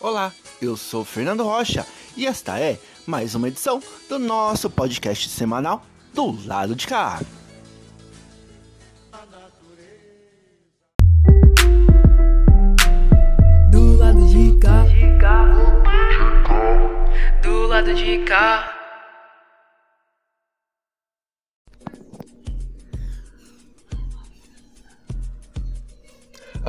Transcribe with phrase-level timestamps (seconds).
[0.00, 0.32] Olá,
[0.62, 1.84] eu sou Fernando Rocha
[2.16, 5.84] e esta é mais uma edição do nosso podcast semanal
[6.14, 7.20] do lado de cá.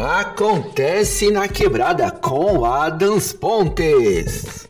[0.01, 4.68] Acontece na quebrada com Adams Pontes.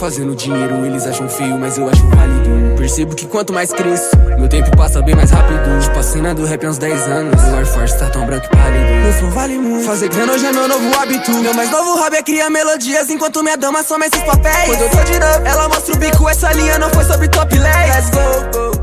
[0.00, 2.74] Fazendo dinheiro, eles acham feio, mas eu acho válido.
[2.78, 5.60] Percebo que quanto mais cresço, meu tempo passa bem mais rápido.
[5.78, 7.42] Tipo a cena do rap há uns 10 anos.
[7.42, 8.84] O Air Force tá tão branco e pálido.
[9.02, 9.84] Meu flow vale muito.
[9.84, 11.30] Fazer grana hoje é meu novo hábito.
[11.32, 14.68] Meu mais novo hobby é criar melodias, enquanto minha dama soma esses papéis.
[14.68, 17.58] Quando eu tô de novo, ela mostra o bico, essa linha não foi sobre top
[17.58, 17.90] lay.
[17.90, 18.79] Let's go,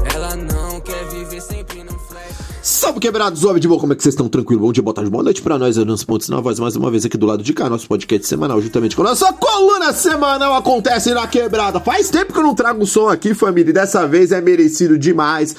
[2.77, 4.29] Salve quebrados, homem de boa, como é que vocês estão?
[4.29, 4.61] Tranquilo?
[4.61, 7.03] Bom dia, boa tarde, boa noite pra nós, Anos Pontes na voz, mais uma vez
[7.05, 11.11] aqui do lado de cá, nosso podcast semanal, juntamente com a nossa coluna semanal acontece
[11.11, 11.79] na quebrada.
[11.79, 15.55] Faz tempo que eu não trago som aqui, família, e dessa vez é merecido demais.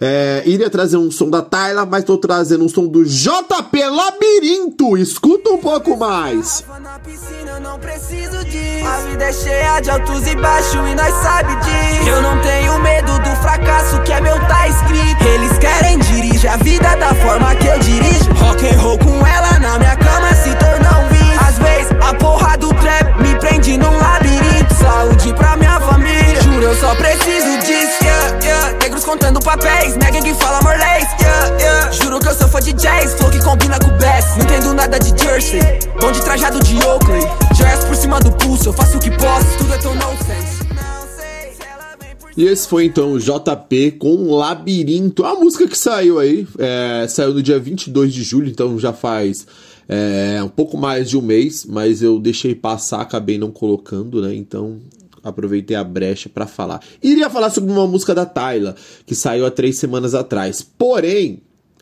[0.00, 4.96] É, iria trazer um som da Tyla, mas tô trazendo um som do JP Labirinto.
[4.96, 6.64] Escuta um pouco mais.
[8.84, 12.08] A vida é cheia de altos e baixos e nós sabe disso.
[12.08, 15.24] Eu não tenho medo do fracasso que é meu tá escrito.
[15.26, 18.32] Eles querem dirigir a vida da forma que eu dirijo.
[18.34, 21.17] Rock and roll com ela na minha cama se um
[21.48, 24.74] Às vezes a porra do trap me prende num labirinto.
[24.74, 26.42] Saúde pra minha família.
[26.42, 28.04] Juro, eu só preciso disso.
[28.04, 28.78] Yeah, yeah.
[28.82, 31.06] Negros contando papéis, neguem que fala morlês.
[31.18, 31.92] Yeah, yeah.
[31.92, 34.36] Juro que eu sou fã de jazz, flow que combina com o best.
[34.36, 35.60] Não entendo nada de Jersey,
[35.98, 37.22] bom de trajado de Oakley.
[37.56, 40.68] Joias por cima do pulso, eu faço o que posso, tudo é tão nonsense.
[42.36, 45.24] E esse foi então o JP com Labirinto.
[45.24, 49.46] A música que saiu aí, é, saiu no dia 22 de julho, então já faz
[49.88, 54.34] é, um pouco mais de um mês, mas eu deixei passar, acabei não colocando, né?
[54.34, 54.78] Então
[55.24, 56.80] aproveitei a brecha pra falar.
[57.02, 58.76] Iria falar sobre uma música da Tyla,
[59.06, 60.62] que saiu há três semanas atrás.
[60.62, 61.40] Porém,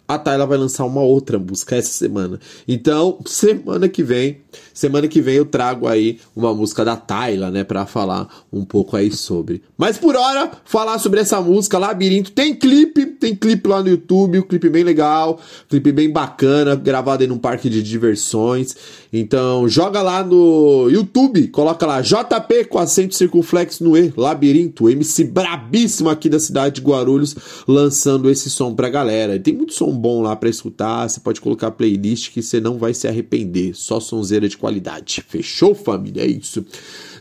[0.09, 2.39] a Tyla vai lançar uma outra música essa semana.
[2.67, 4.39] Então, semana que vem,
[4.73, 8.97] semana que vem eu trago aí uma música da Tyla, né, para falar um pouco
[8.97, 9.63] aí sobre.
[9.77, 14.39] Mas por hora, falar sobre essa música Labirinto, tem clipe, tem clipe lá no YouTube,
[14.39, 18.77] um clipe bem legal, clipe bem bacana, gravado aí num parque de diversões.
[19.13, 25.25] Então, joga lá no YouTube, coloca lá JP com acento circunflexo no E, Labirinto, MC
[25.25, 27.35] brabíssimo aqui da cidade de Guarulhos,
[27.67, 29.37] lançando esse som pra galera.
[29.37, 32.79] E tem muito som bom lá pra escutar, você pode colocar playlist que você não
[32.79, 35.25] vai se arrepender, só sonzeira de qualidade.
[35.27, 36.23] Fechou, família?
[36.23, 36.65] É isso.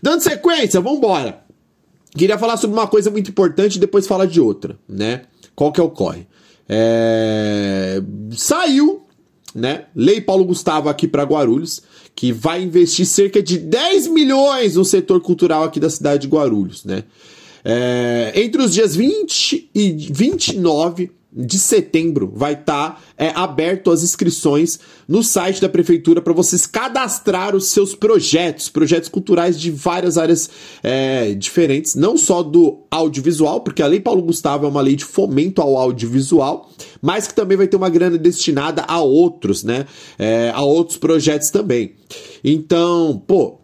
[0.01, 1.43] Dando sequência, vambora.
[2.15, 5.23] Queria falar sobre uma coisa muito importante e depois falar de outra, né?
[5.55, 6.27] Qual que é o corre?
[6.67, 8.01] É...
[8.31, 9.03] Saiu,
[9.53, 9.85] né?
[9.95, 11.81] Lei Paulo Gustavo aqui para Guarulhos,
[12.13, 16.85] que vai investir cerca de 10 milhões no setor cultural aqui da cidade de Guarulhos,
[16.85, 17.03] né?
[17.67, 24.79] É, entre os dias 20 e 29 de setembro vai estar é, aberto as inscrições
[25.05, 30.49] no site da prefeitura para vocês cadastrar os seus projetos, projetos culturais de várias áreas
[30.81, 35.03] é, diferentes, não só do audiovisual, porque a Lei Paulo Gustavo é uma lei de
[35.03, 39.85] fomento ao audiovisual, mas que também vai ter uma grana destinada a outros, né?
[40.17, 41.95] É, a outros projetos também.
[42.43, 43.59] Então, pô,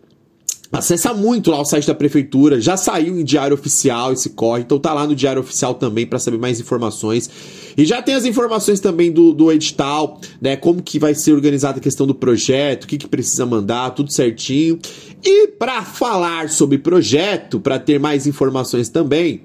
[0.71, 4.79] Acessa muito lá o site da prefeitura, já saiu em diário oficial esse corre, então
[4.79, 7.29] tá lá no diário oficial também para saber mais informações.
[7.75, 10.55] E já tem as informações também do, do edital, né?
[10.55, 14.13] Como que vai ser organizada a questão do projeto, o que, que precisa mandar, tudo
[14.13, 14.79] certinho.
[15.21, 19.41] E para falar sobre projeto, para ter mais informações também,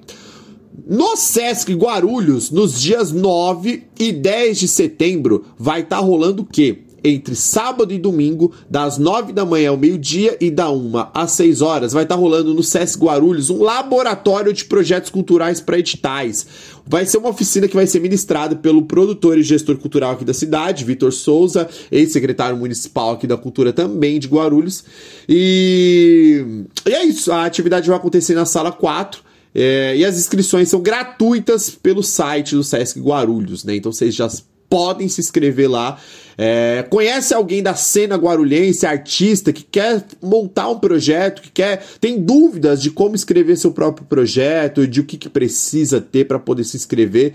[0.87, 6.86] no Sesc Guarulhos, nos dias 9 e 10 de setembro, vai estar rolando o quê?
[7.09, 11.62] Entre sábado e domingo, das 9 da manhã ao meio-dia e da 1 às 6
[11.62, 16.45] horas, vai estar rolando no Sesc Guarulhos um laboratório de projetos culturais para editais.
[16.84, 20.34] Vai ser uma oficina que vai ser ministrada pelo produtor e gestor cultural aqui da
[20.34, 24.83] cidade, Vitor Souza, ex-secretário municipal aqui da Cultura também de Guarulhos.
[25.28, 26.45] E,
[26.84, 29.22] e é isso, a atividade vai acontecer na sala 4.
[29.54, 33.77] É, e as inscrições são gratuitas pelo site do Sesc Guarulhos, né?
[33.77, 34.28] Então vocês já
[34.68, 35.98] podem se inscrever lá.
[36.39, 42.21] É, conhece alguém da cena guarulhense, artista, que quer montar um projeto, que quer tem
[42.21, 46.65] dúvidas de como escrever seu próprio projeto, de o que, que precisa ter para poder
[46.65, 47.33] se inscrever.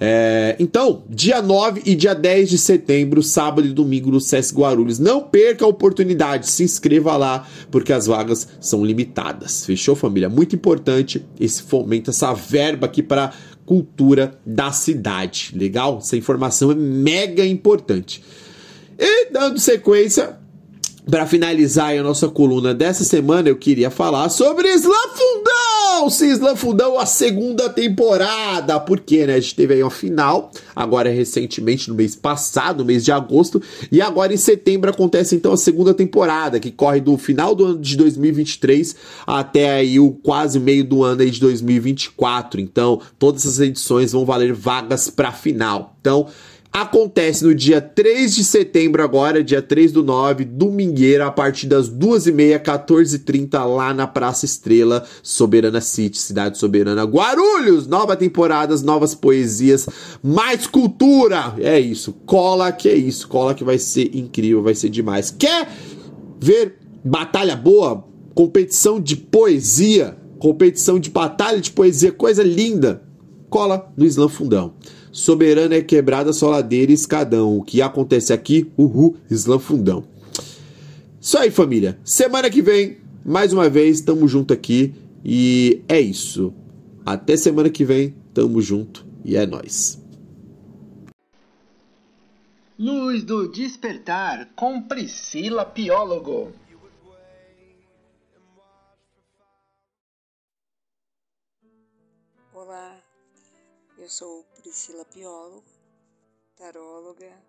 [0.00, 4.98] É, então, dia 9 e dia 10 de setembro, sábado e domingo no SESC Guarulhos.
[4.98, 9.64] Não perca a oportunidade, se inscreva lá, porque as vagas são limitadas.
[9.64, 10.28] Fechou, família?
[10.28, 13.32] Muito importante esse fomento, essa verba aqui para
[13.66, 15.52] cultura da cidade.
[15.54, 15.98] Legal?
[15.98, 18.22] Essa informação é mega importante.
[18.98, 20.38] E dando sequência,
[21.10, 24.94] para finalizar a nossa coluna dessa semana, eu queria falar sobre Islã!
[26.06, 28.78] Islã Fundão, a segunda temporada.
[28.80, 29.34] Porque, né?
[29.34, 33.62] A gente teve aí uma final, agora recentemente, no mês passado, no mês de agosto.
[33.90, 37.78] E agora em setembro acontece então a segunda temporada, que corre do final do ano
[37.78, 38.96] de 2023
[39.26, 42.60] até aí o quase meio do ano aí de 2024.
[42.60, 45.96] Então, todas essas edições vão valer vagas para final.
[46.00, 46.26] Então,
[46.74, 51.88] acontece no dia 3 de setembro agora, dia 3 do 9, domingueira, a partir das
[51.88, 57.86] 2h30, 14h30, lá na Praça Estrela, Soberana City, Cidade Soberana, Guarulhos!
[57.86, 59.88] Nova temporada, novas poesias,
[60.20, 61.54] mais cultura!
[61.60, 65.30] É isso, cola que é isso, cola que vai ser incrível, vai ser demais.
[65.30, 65.68] Quer
[66.40, 68.04] ver batalha boa?
[68.34, 73.13] Competição de poesia, competição de batalha de poesia, coisa linda!
[73.54, 74.74] Cola no Islã Fundão.
[75.12, 77.56] Soberana é quebrada, soladeira e escadão.
[77.56, 78.68] O que acontece aqui?
[78.76, 80.02] Uhul, Islã Fundão.
[81.20, 81.96] Isso aí, família.
[82.04, 84.92] Semana que vem, mais uma vez, tamo junto aqui.
[85.24, 86.52] E é isso.
[87.06, 90.02] Até semana que vem, tamo junto e é nós.
[92.76, 96.50] Luz do Despertar com Priscila Piólogo.
[102.52, 103.03] Olá,
[104.04, 105.64] eu sou Priscila Piólogo,
[106.56, 107.42] taróloga,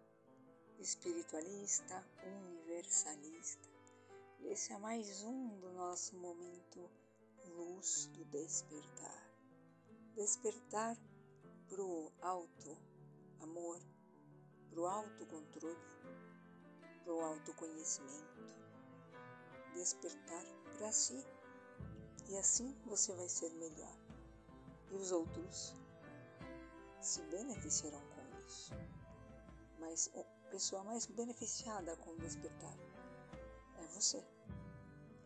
[0.79, 3.67] espiritualista, universalista.
[4.39, 6.89] Esse é mais um do nosso momento
[7.49, 9.29] Luz do Despertar.
[10.15, 10.97] Despertar
[11.67, 12.77] pro alto
[13.41, 13.77] amor,
[14.69, 15.75] pro autocontrole,
[17.03, 18.39] pro autoconhecimento.
[19.73, 20.45] Despertar
[20.77, 21.21] para si.
[22.29, 23.97] E assim você vai ser melhor.
[24.89, 25.84] E os outros
[27.05, 28.73] se beneficiarão com isso.
[29.79, 32.75] Mas a pessoa mais beneficiada com o despertar
[33.77, 34.25] é você,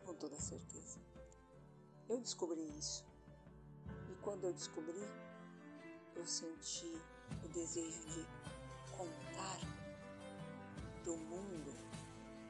[0.04, 1.00] com toda certeza.
[2.08, 3.04] Eu descobri isso.
[4.10, 5.00] E quando eu descobri,
[6.16, 7.00] eu senti
[7.44, 8.26] o desejo de
[8.90, 9.60] contar
[11.02, 11.72] para o mundo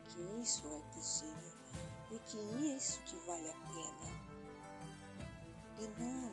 [0.08, 1.52] que isso é possível
[2.10, 2.38] e que
[2.74, 4.30] isso que vale a pena.
[5.78, 6.32] E não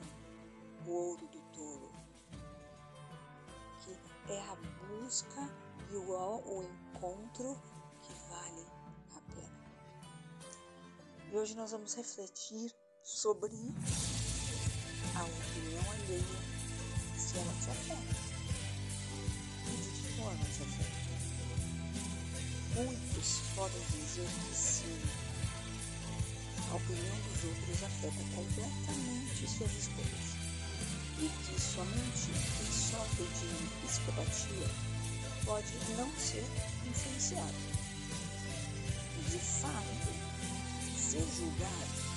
[0.88, 1.97] o ouro do que
[4.30, 5.50] é a busca
[5.90, 7.58] e o, o encontro
[8.02, 8.66] que vale
[9.16, 9.72] a pena.
[11.32, 13.52] E hoje nós vamos refletir sobre
[15.16, 16.40] a opinião alheia,
[17.18, 18.18] se ela te afeta.
[19.66, 21.08] E de que forma te afeta?
[22.76, 25.02] Muitos podem dizer que sim,
[26.70, 30.37] a opinião dos outros afeta completamente suas escolhas
[31.20, 32.32] e que somente
[32.62, 34.68] isso de psicopatia
[35.46, 36.46] pode não ser
[36.86, 37.56] influenciado.
[39.30, 40.38] De fato,
[40.96, 42.08] ser julgado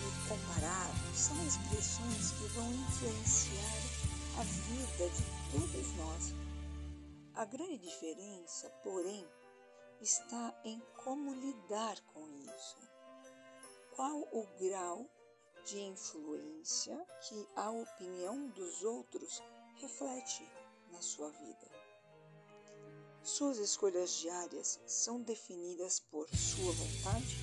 [0.00, 4.04] e comparado são expressões que vão influenciar
[4.38, 6.34] a vida de todos nós.
[7.34, 9.26] A grande diferença, porém,
[10.00, 12.76] está em como lidar com isso.
[13.94, 15.10] Qual o grau
[15.64, 16.94] de influência
[17.26, 19.42] que a opinião dos outros
[19.80, 20.46] reflete
[20.92, 21.70] na sua vida.
[23.22, 27.36] Suas escolhas diárias são definidas por sua vontade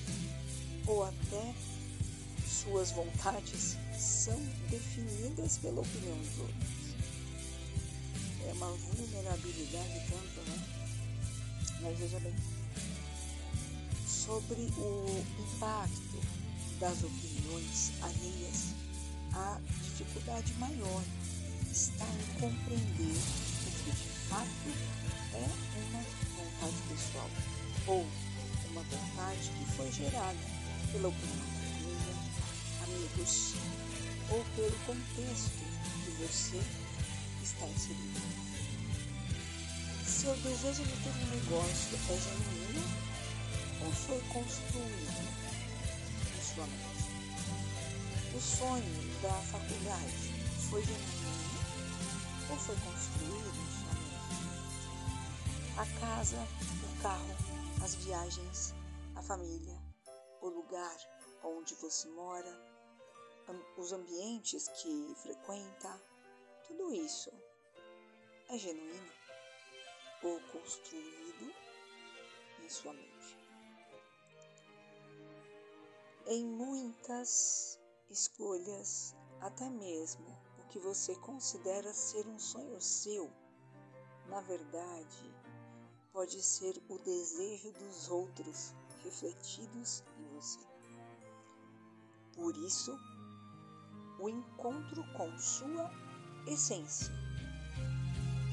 [0.86, 1.54] ou até
[2.46, 4.38] suas vontades são
[4.70, 6.82] definidas pela opinião dos outros.
[8.48, 10.82] É uma vulnerabilidade tanto, né?
[11.80, 12.34] Mas veja bem,
[14.06, 15.06] sobre o
[15.56, 16.41] impacto
[16.82, 18.74] das opiniões alheias,
[19.34, 21.04] a dificuldade maior
[21.70, 24.48] está em compreender o que de fato
[25.32, 25.46] é
[25.78, 27.30] uma vontade pessoal
[27.86, 28.04] ou
[28.72, 30.36] uma vontade que foi gerada
[30.90, 32.16] pela opinião da família,
[32.82, 33.54] amigos
[34.30, 35.62] ou pelo contexto
[36.04, 36.60] que você
[37.44, 38.20] está inserido.
[40.04, 42.82] Seu desejo de ter um negócio é genuíno
[43.84, 45.41] ou foi construído
[46.66, 48.36] mente?
[48.36, 50.32] O sonho da faculdade
[50.70, 51.30] foi genuíno
[52.50, 54.12] ou foi construído em sua mente?
[55.78, 57.34] a casa, o carro,
[57.82, 58.74] as viagens,
[59.16, 59.74] a família,
[60.42, 60.96] o lugar
[61.42, 62.72] onde você mora,
[63.78, 66.00] os ambientes que frequenta,
[66.66, 67.32] tudo isso
[68.50, 69.12] é genuíno
[70.22, 71.54] ou construído
[72.62, 73.41] em sua mente.
[76.26, 80.24] Em muitas escolhas, até mesmo
[80.60, 83.28] o que você considera ser um sonho seu,
[84.28, 85.34] na verdade,
[86.12, 90.60] pode ser o desejo dos outros refletidos em você.
[92.36, 92.96] Por isso,
[94.20, 95.90] o encontro com sua
[96.46, 97.12] essência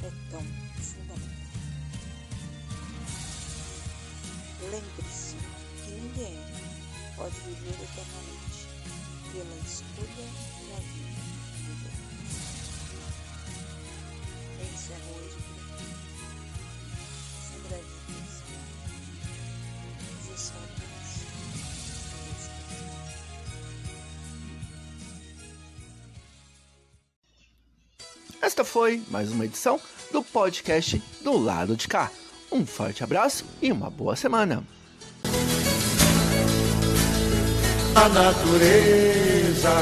[0.04, 0.42] é tão
[0.84, 1.40] fundamental.
[4.72, 5.36] Lembre-se
[5.86, 6.79] que ninguém
[7.20, 8.68] pode viver eternamente
[9.34, 10.26] pela escolha
[10.70, 11.20] da vida
[11.68, 11.92] viveu.
[14.62, 15.84] Esse amor de Cristo,
[17.46, 18.32] sem gravidez,
[20.28, 20.62] posição
[28.42, 29.82] Esta foi mais uma edição
[30.14, 32.10] do podcast do lado de cá.
[32.50, 34.79] Um forte abraço e uma boa semana.
[38.00, 39.76] A natureza,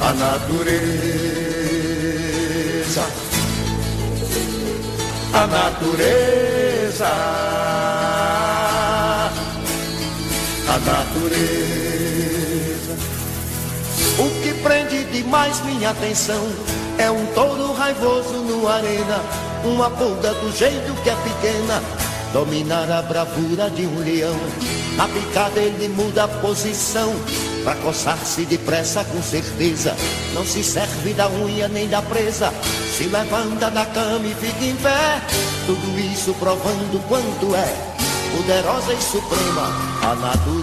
[0.00, 0.70] a natureza,
[5.32, 7.08] a natureza,
[10.68, 12.30] a natureza.
[14.20, 16.48] O que prende demais minha atenção
[16.96, 19.20] é um touro raivoso no arena,
[19.64, 21.82] uma pulga do jeito que é pequena,
[22.32, 24.36] dominar a bravura de um leão.
[24.96, 27.14] Na picada ele muda a posição,
[27.62, 29.96] pra coçar-se depressa com certeza.
[30.34, 32.52] Não se serve da unha nem da presa,
[32.96, 35.20] se levanta da cama e fica em pé.
[35.66, 37.90] Tudo isso provando quanto é
[38.36, 39.72] poderosa e suprema
[40.02, 40.60] a natureza.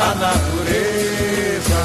[0.00, 1.78] A natureza.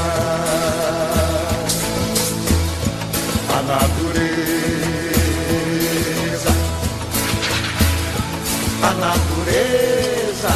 [3.50, 4.83] A natureza.
[8.84, 10.50] A natureza.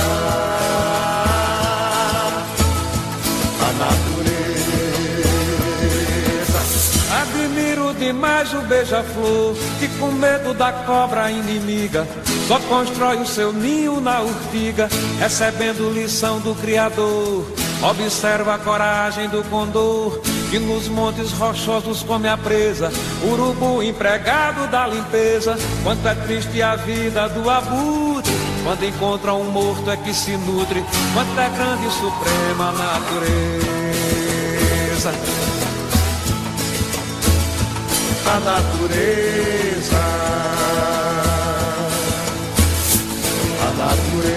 [3.61, 4.47] A natureza.
[7.21, 12.05] Admiro demais o beija-flor que com medo da cobra inimiga
[12.47, 14.87] só constrói o seu ninho na urtiga,
[15.19, 17.45] recebendo lição do Criador.
[17.81, 22.91] Observa a coragem do condor que nos montes rochosos come a presa,
[23.23, 25.57] urubu empregado da limpeza.
[25.83, 30.83] Quanto é triste a vida do abutre, quando encontra um morto é que se nutre.
[31.13, 33.27] Quanto é grande e suprema a natureza.
[38.25, 39.97] A natureza.
[43.61, 44.27] A natureza.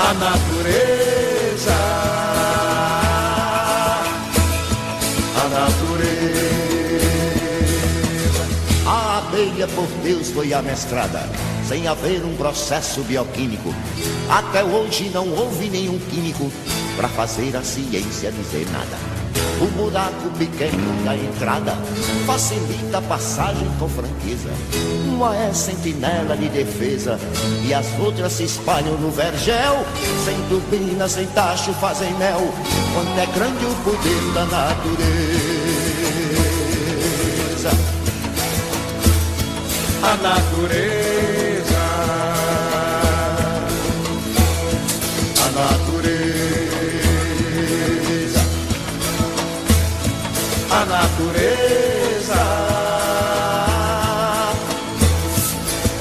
[0.00, 1.17] A natureza.
[5.36, 6.88] A natureza.
[8.86, 11.28] A abelha por Deus foi amestrada,
[11.66, 13.74] sem haver um processo bioquímico.
[14.28, 16.50] Até hoje não houve nenhum químico
[16.96, 19.17] para fazer a ciência dizer nada.
[19.60, 21.72] O buraco pequeno da entrada
[22.26, 24.50] facilita a passagem com franqueza.
[25.08, 27.18] Uma é sentinela de defesa
[27.64, 29.84] e as outras se espalham no vergel.
[30.24, 32.52] Sem turbina, sem tacho, fazem mel.
[32.94, 34.78] Quanto é grande o poder da natureza.
[40.02, 41.37] A natureza.
[50.98, 52.34] Natureza.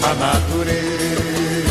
[0.04, 1.68] A natureza.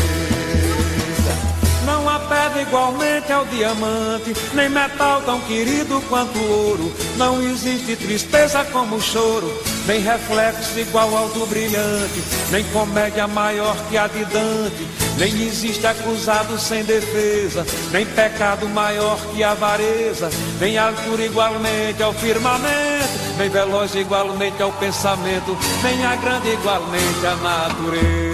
[1.85, 6.93] Não há pedra igualmente ao diamante, nem metal tão querido quanto ouro.
[7.17, 9.51] Não existe tristeza como o choro,
[9.87, 14.85] nem reflexo igual ao do brilhante, nem comédia maior que a de Dante.
[15.17, 20.29] Nem existe acusado sem defesa, nem pecado maior que avareza,
[20.59, 27.35] nem altura igualmente ao firmamento, nem veloz igualmente ao pensamento, nem a grande igualmente à
[27.35, 28.27] natureza.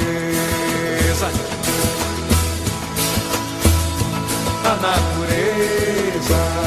[4.66, 6.63] A natureza.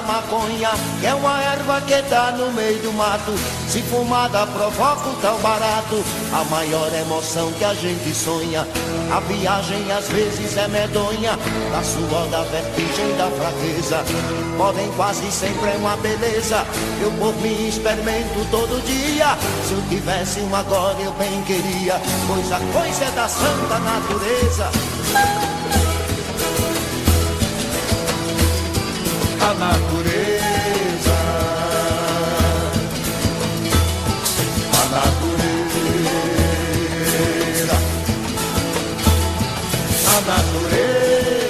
[0.00, 0.70] Maconha,
[1.00, 3.32] que é uma erva que tá no meio do mato.
[3.68, 8.66] Se fumada provoca um tal barato, a maior emoção que a gente sonha.
[9.10, 11.36] A viagem às vezes é medonha,
[11.70, 14.04] da suor, da vertigem, da fraqueza.
[14.56, 16.64] Podem quase sempre é uma beleza,
[17.02, 19.36] eu por mim experimento todo dia.
[19.66, 24.70] Se eu tivesse um agora eu bem queria, pois a coisa é da santa natureza.
[29.44, 31.18] A natureza,
[34.80, 36.06] a natureza,
[40.12, 41.41] a natureza,